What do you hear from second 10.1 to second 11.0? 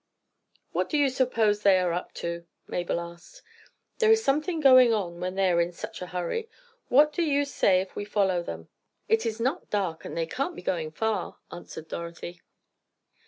they can't be going